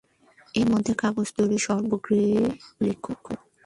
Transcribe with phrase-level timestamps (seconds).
[0.55, 2.21] এর মধ্যে কাগজ তৈরি সর্বাগ্রে
[2.71, 3.11] উল্লেখ্য।